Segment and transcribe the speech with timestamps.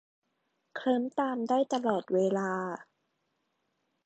[0.75, 2.51] เคลิ้มตามได้ตลอดเวลา